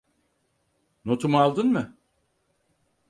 Notumu 1.05 1.39
aldın 1.39 1.71
mı? 1.73 1.97